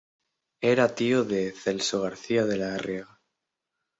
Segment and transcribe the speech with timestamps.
[0.73, 3.21] Era tío de Celso García de la Riega.